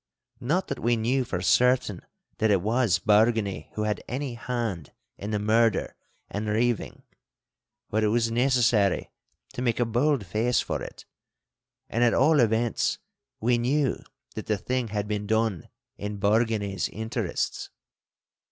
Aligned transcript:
Not 0.39 0.67
that 0.69 0.79
we 0.79 0.95
knew 0.97 1.23
for 1.23 1.43
certain 1.43 2.01
that 2.39 2.49
it 2.49 2.63
was 2.63 2.97
Bargany 2.97 3.69
who 3.75 3.83
had 3.83 4.03
any 4.07 4.33
hand 4.33 4.93
in 5.15 5.29
the 5.29 5.37
murder 5.37 5.95
and 6.27 6.47
reiving. 6.47 7.03
But 7.91 8.03
it 8.03 8.07
was 8.07 8.31
necessary 8.31 9.11
to 9.53 9.61
make 9.61 9.79
a 9.79 9.85
bold 9.85 10.25
face 10.25 10.59
for 10.59 10.81
it, 10.81 11.05
and, 11.87 12.03
at 12.03 12.15
all 12.15 12.39
events, 12.39 12.97
we 13.39 13.59
knew 13.59 14.01
that 14.33 14.47
the 14.47 14.57
thing 14.57 14.87
had 14.87 15.07
been 15.07 15.27
done 15.27 15.69
in 15.97 16.17
Bargany's 16.17 16.89
interests. 16.89 17.69